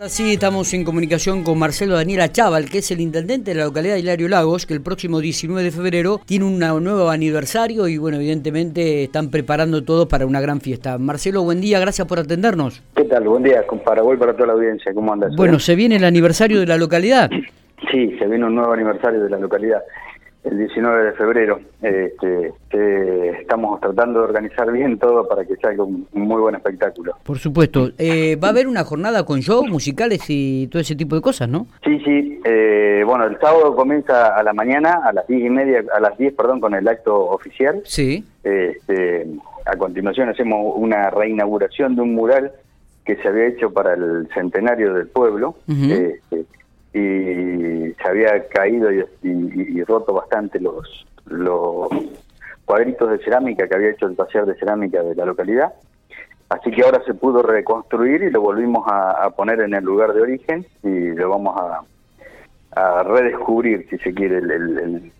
[0.00, 3.92] Así estamos en comunicación con Marcelo Daniel Achával, que es el intendente de la localidad
[3.92, 8.16] de Hilario Lagos, que el próximo 19 de febrero tiene un nuevo aniversario y bueno,
[8.16, 10.96] evidentemente están preparando todo para una gran fiesta.
[10.96, 12.82] Marcelo, buen día, gracias por atendernos.
[12.96, 13.24] ¿Qué tal?
[13.24, 15.36] Buen día, con Paraguay para toda la audiencia, ¿cómo andas?
[15.36, 17.28] Bueno, ¿se viene el aniversario de la localidad?
[17.90, 19.82] Sí, se viene un nuevo aniversario de la localidad
[20.44, 21.60] el 19 de febrero.
[21.82, 22.52] Este,
[23.40, 27.14] estamos tratando de organizar bien todo para que salga un, muy buen espectáculo.
[27.24, 27.90] Por supuesto.
[27.98, 31.48] Eh, ¿Va a haber una jornada con show, musicales y todo ese tipo de cosas,
[31.48, 31.66] no?
[31.84, 32.40] Sí, sí.
[32.44, 36.16] Eh, bueno, el sábado comienza a la mañana, a las 10 y media, a las
[36.16, 37.82] 10, perdón, con el acto oficial.
[37.84, 38.24] Sí.
[38.42, 39.26] Este,
[39.66, 42.52] a continuación hacemos una reinauguración de un mural
[43.04, 45.56] que se había hecho para el centenario del pueblo
[46.92, 51.88] y se había caído y, roto bastante los, los
[52.64, 55.72] cuadritos de cerámica que había hecho el taller de cerámica de la localidad.
[56.48, 60.20] Así que ahora se pudo reconstruir y lo volvimos a, poner en el lugar de
[60.20, 61.82] origen y lo vamos a,
[63.02, 65.12] redescubrir, si se quiere, el,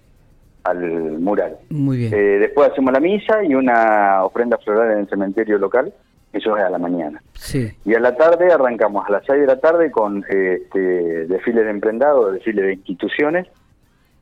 [0.64, 1.56] al mural.
[1.70, 2.14] Muy bien.
[2.14, 5.92] Eh, después hacemos la misa y una ofrenda floral en el cementerio local
[6.33, 7.23] eso es a la mañana.
[7.34, 7.73] Sí.
[7.84, 11.70] Y a la tarde arrancamos a las 6 de la tarde con este, desfile de
[11.70, 13.48] emprendados, desfile de instituciones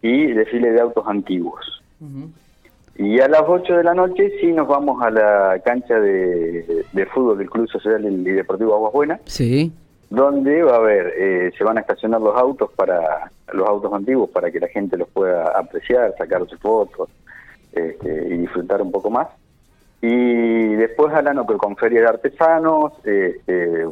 [0.00, 1.82] y desfile de autos antiguos.
[2.96, 7.38] Y a las 8 de la noche sí nos vamos a la cancha de, fútbol
[7.38, 9.20] del Club Social y Deportivo Aguas Buenas.
[9.24, 9.72] Sí.
[10.10, 14.30] Donde va a haber, eh, se van a estacionar los autos para los autos antiguos
[14.30, 17.10] para que la gente los pueda apreciar, sacar sus fotos
[17.72, 19.28] este, y disfrutar un poco más.
[20.00, 23.84] Y después Alano con feria de artesanos, este,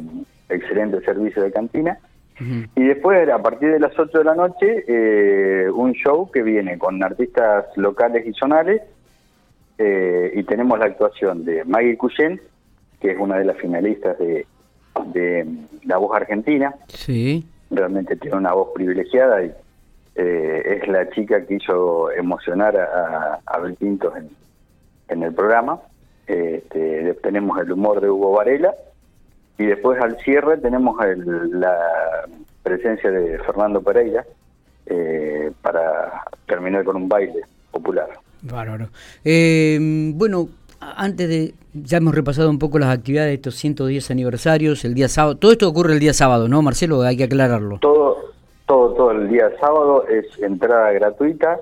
[0.49, 1.99] excelente servicio de cantina.
[2.39, 6.79] Y después, a partir de las 8 de la noche, eh, un show que viene
[6.79, 8.83] con artistas locales y zonales.
[9.79, 12.41] Eh, y tenemos la actuación de Maggie Cuyen,
[13.01, 14.47] que es una de las finalistas de,
[15.13, 15.47] de
[15.85, 16.75] La Voz Argentina.
[16.89, 17.47] Sí.
[17.71, 19.53] Realmente tiene una voz privilegiada y
[20.15, 24.31] eh, es la chica que hizo emocionar a, a Abel Pintos en,
[25.09, 25.81] en el programa.
[26.27, 28.75] Este, tenemos el humor de Hugo Varela
[29.59, 30.97] y después al cierre tenemos
[31.53, 31.79] la
[32.63, 34.25] presencia de Fernando Pereira
[34.87, 38.09] eh, para terminar con un baile popular.
[38.43, 38.89] Bárbaro.
[39.25, 39.79] Eh,
[40.15, 40.49] bueno,
[40.81, 45.09] antes de, ya hemos repasado un poco las actividades de estos 110 aniversarios, el día
[45.09, 47.03] sábado, todo esto ocurre el día sábado, ¿no, Marcelo?
[47.03, 47.79] Hay que aclararlo.
[47.79, 48.33] Todo,
[48.67, 51.59] todo, todo el día sábado es entrada gratuita,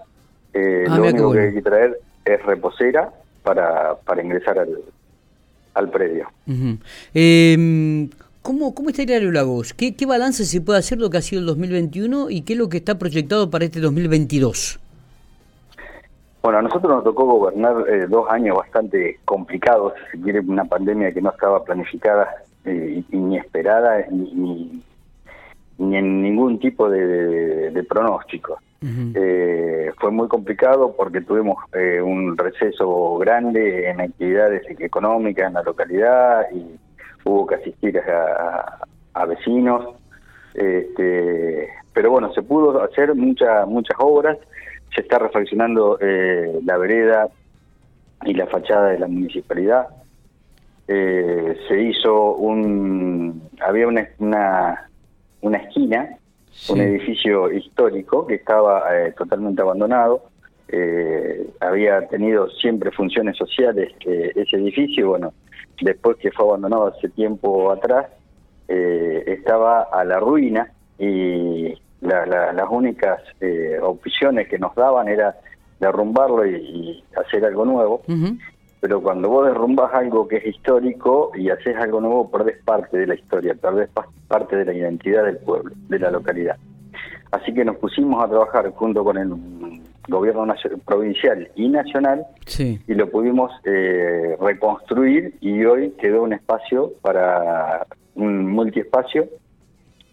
[0.53, 3.13] eh, ah, lo único que hay que traer es reposera
[3.45, 4.81] para, para ingresar al,
[5.75, 6.29] al predio.
[7.15, 8.09] Em,
[8.43, 9.75] ¿cómo, ¿Cómo está Hilario Lagos?
[9.75, 12.55] ¿Qué, ¿Qué balance se puede hacer de lo que ha sido el 2021 y qué
[12.55, 14.81] es lo que está proyectado para este 2022?
[16.43, 21.13] Bueno, a nosotros nos tocó gobernar eh, dos años bastante complicados, si quiere, una pandemia
[21.13, 22.29] que no estaba planificada
[22.65, 24.83] eh, ni esperada ni,
[25.79, 28.59] ni, en ningún tipo de, de pronóstico.
[29.15, 35.63] Eh, fue muy complicado porque tuvimos eh, un receso grande en actividades económicas en la
[35.63, 36.79] localidad y
[37.25, 39.97] hubo que asistir a, vecinos.
[40.53, 44.37] Este, pero bueno, se pudo hacer muchas muchas obras.
[44.95, 47.29] Se está refaccionando eh, la vereda
[48.27, 49.89] y la fachada de la municipalidad.
[50.87, 53.49] se hizo un.
[53.61, 54.91] Había una, una,
[55.45, 56.19] una esquina
[56.69, 60.23] un edificio histórico que estaba eh, totalmente abandonado.
[60.69, 65.35] Eh, había tenido siempre funciones sociales eh, ese edificio, bueno,
[65.81, 68.07] después que fue abandonado hace tiempo atrás,
[68.67, 73.21] estaba a la ruina y las únicas
[73.83, 75.37] opciones que nos daban era
[75.79, 78.03] derrumbarlo y, hacer algo nuevo
[78.85, 83.07] pero cuando vos derrumbas algo que es histórico y haces algo nuevo, perdés parte de
[83.07, 83.89] la historia, perdés
[84.29, 86.59] parte de la identidad del pueblo, de la localidad.
[87.31, 89.31] Así que nos pusimos a trabajar junto con el
[90.07, 90.47] gobierno
[90.85, 92.27] provincial y nacional
[92.87, 99.31] y lo pudimos eh, reconstruir y hoy quedó un espacio para un multiespacio,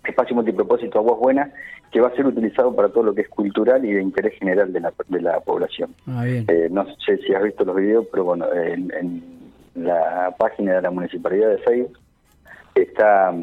[0.06, 1.52] espacio multipropósito Aguas Buenas,
[1.92, 4.72] que va a ser utilizado para todo lo que es cultural y de interés general
[4.72, 5.94] de la, de la población.
[6.08, 9.42] Ah, eh, no sé si has visto los videos, pero bueno, en,
[9.76, 11.98] la página de la Municipalidad de Facebook
[12.76, 13.34] está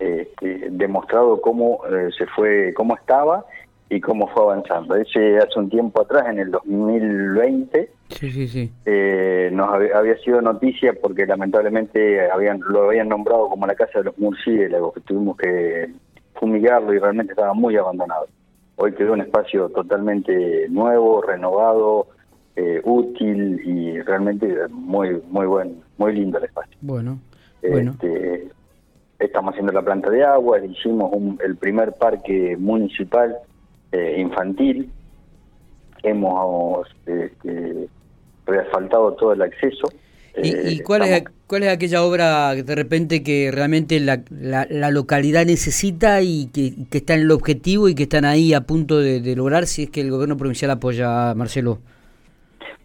[0.00, 3.44] este, demostrado cómo eh, se fue, cómo estaba
[3.88, 4.96] y cómo fue avanzando.
[4.96, 8.72] Ese hace un tiempo atrás, en el 2020, sí, sí, sí.
[8.84, 14.04] Eh, nos había, sido noticia porque lamentablemente habían lo habían nombrado como la casa de
[14.06, 15.88] los murciélagos, que tuvimos que
[16.40, 18.26] fumigarlo y realmente estaba muy abandonado.
[18.76, 22.08] Hoy quedó un espacio totalmente nuevo, renovado,
[22.56, 26.76] eh, útil y realmente muy muy buen, muy lindo el espacio.
[26.80, 27.20] Bueno,
[27.62, 27.92] bueno.
[27.92, 28.48] Este,
[29.18, 31.12] estamos haciendo la planta de agua, hicimos
[31.44, 33.36] el primer parque municipal
[33.92, 34.90] eh, infantil,
[36.02, 37.88] hemos este,
[38.46, 39.88] reasfaltado todo el acceso.
[40.36, 45.44] ¿Y, eh, cuál, es, cuál es aquella obra de repente que realmente la, la, localidad
[45.44, 49.66] necesita y que, está en el objetivo y que están ahí a punto de, lograr
[49.66, 51.78] si es que el gobierno provincial apoya, Marcelo?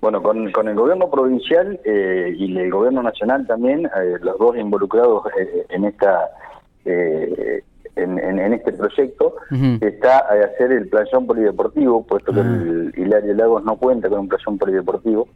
[0.01, 4.57] Bueno, con, con el gobierno provincial eh, y el gobierno nacional también, eh, los dos
[4.57, 5.23] involucrados
[5.69, 6.29] en esta
[7.95, 9.35] en, este proyecto
[9.81, 12.99] está a hacer el playón polideportivo, puesto que el ah.
[12.99, 15.27] Hilario Lagos no cuenta con un playón polideportivo.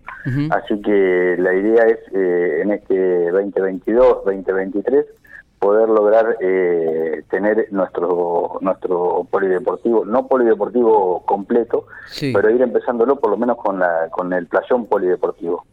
[0.51, 5.05] Así que la idea es eh, en este 2022-2023
[5.59, 11.85] poder lograr eh, tener nuestro nuestro polideportivo, no polideportivo completo,
[12.33, 15.65] pero ir empezándolo por lo menos con la con el playón polideportivo.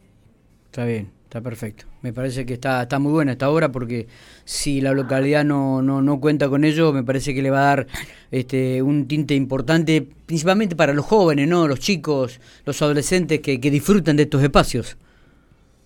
[0.65, 1.16] Está bien.
[1.27, 1.83] Está perfecto.
[2.03, 4.07] Me parece que está, está muy buena esta obra porque
[4.45, 7.75] si la localidad no, no, no cuenta con ello, me parece que le va a
[7.75, 7.87] dar
[8.31, 11.67] este, un tinte importante, principalmente para los jóvenes, ¿no?
[11.67, 14.97] los chicos, los adolescentes que, que disfrutan de estos espacios.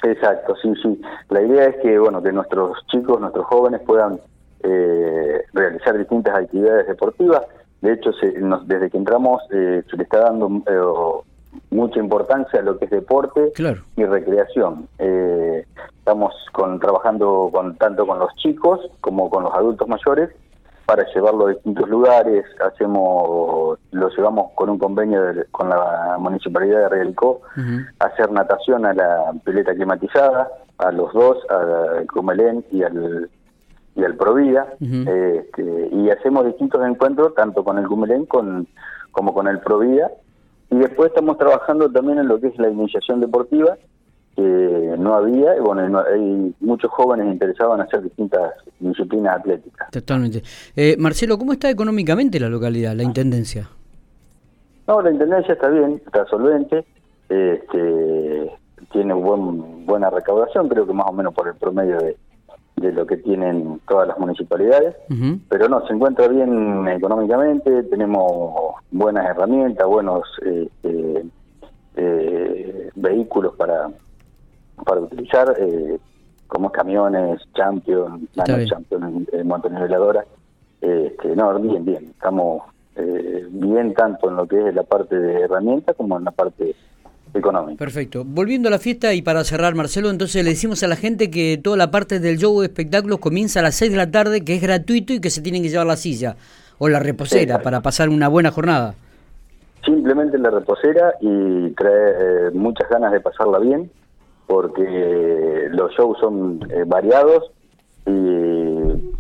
[0.04, 1.02] Exacto, sí, sí.
[1.30, 4.20] La idea es que, bueno, que nuestros chicos, nuestros jóvenes puedan
[4.62, 7.42] eh, realizar distintas actividades deportivas.
[7.82, 8.32] De hecho, se,
[8.66, 11.28] desde que entramos eh, se le está dando eh,
[11.72, 13.52] mucha importancia a lo que es deporte
[13.96, 14.88] y recreación.
[15.00, 15.66] Eh,
[15.98, 20.30] estamos con, trabajando con, tanto con los chicos como con los adultos mayores
[20.86, 22.46] para llevarlo a distintos lugares.
[22.60, 25.22] Hacemos, lo llevamos con un convenio
[25.52, 27.42] con la municipalidad de Realicó,
[28.00, 33.30] hacer natación a la pileta climatizada, a los dos, al Cumelén y al
[33.94, 38.66] y al Provida, este, y hacemos distintos encuentros tanto con el Cumelén con,
[39.12, 40.10] como con el Provida
[40.72, 43.78] y después estamos trabajando también en lo que es la iniciación deportiva,
[44.38, 49.92] que no había, y bueno, hay muchos jóvenes interesados en hacer distintas disciplinas atléticas.
[49.92, 50.42] Totalmente.
[50.78, 53.68] Eh, Marcelo, ¿cómo está económicamente la localidad, la intendencia?
[54.88, 56.86] No, la intendencia está bien, está solvente,
[57.28, 58.52] este,
[58.94, 62.16] tiene buen, buena recaudación, creo que más o menos por el promedio de,
[62.82, 64.96] de lo que tienen todas las municipalidades,
[65.50, 71.26] pero no, se encuentra bien económicamente, tenemos buenas herramientas, buenos este,
[71.96, 73.90] eh, vehículos para,
[74.84, 76.00] para utilizar, eh,
[76.48, 80.26] como camiones, Champion, Champion, eh, montoniveladoras,
[80.82, 82.64] este, no, bien, bien, estamos
[82.96, 86.76] eh, bien tanto en lo que es la parte de herramientas como en la parte
[87.34, 87.78] económico.
[87.78, 88.24] Perfecto.
[88.26, 91.60] Volviendo a la fiesta y para cerrar, Marcelo, entonces le decimos a la gente que
[91.62, 94.56] toda la parte del show de espectáculos comienza a las 6 de la tarde, que
[94.56, 96.36] es gratuito y que se tienen que llevar la silla
[96.78, 98.96] o la reposera para pasar una buena jornada.
[99.86, 103.90] Simplemente la reposera y trae eh, muchas ganas de pasarla bien,
[104.48, 107.52] porque los shows son eh, variados
[108.06, 108.72] y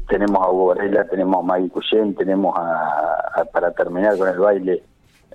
[0.07, 4.83] tenemos a Hugo Varela, tenemos a Maggie Cuyen, tenemos a, para terminar con el baile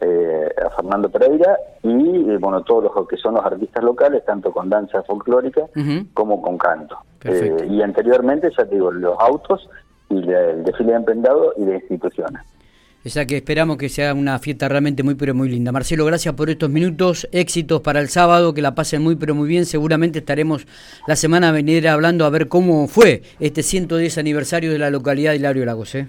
[0.01, 4.53] eh, a Fernando Pereira y eh, bueno todos los que son los artistas locales tanto
[4.53, 5.63] con danza folclórica
[6.13, 9.69] como con canto eh, y anteriormente ya te digo los autos
[10.11, 12.43] y el desfile de emprendado y de instituciones
[13.07, 15.71] o sea que esperamos que sea una fiesta realmente muy pero muy linda.
[15.71, 19.47] Marcelo, gracias por estos minutos, éxitos para el sábado, que la pasen muy pero muy
[19.47, 19.65] bien.
[19.65, 20.67] Seguramente estaremos
[21.07, 25.37] la semana venir hablando a ver cómo fue este 110 aniversario de la localidad de
[25.37, 25.95] Hilario Lagos.
[25.95, 26.09] ¿eh?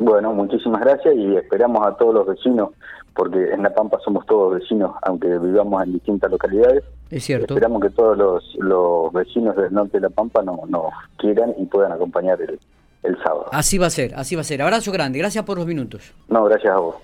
[0.00, 2.70] Bueno, muchísimas gracias y esperamos a todos los vecinos,
[3.14, 6.82] porque en La Pampa somos todos vecinos, aunque vivamos en distintas localidades.
[7.10, 7.52] Es cierto.
[7.52, 8.16] Esperamos que todos
[8.56, 10.58] los, vecinos del norte de La Pampa nos
[11.18, 12.58] quieran y puedan acompañar el,
[13.02, 13.48] el sábado.
[13.52, 14.62] Así va a ser, así va a ser.
[14.62, 16.14] Abrazo grande, gracias por los minutos.
[16.28, 16.96] No, gracias a vos.